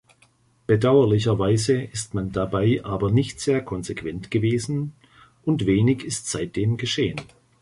[0.65, 4.93] Bedauerlicherweise ist man dabei aber nicht sehr konsequent gewesen,
[5.43, 7.21] und wenig ist seitdem geschehen.